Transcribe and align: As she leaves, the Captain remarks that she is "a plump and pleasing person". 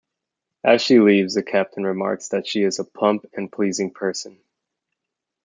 As 0.63 0.81
she 0.81 0.99
leaves, 0.99 1.35
the 1.35 1.43
Captain 1.43 1.83
remarks 1.85 2.29
that 2.29 2.47
she 2.47 2.63
is 2.63 2.79
"a 2.79 2.83
plump 2.83 3.23
and 3.35 3.51
pleasing 3.51 3.91
person". 3.91 4.39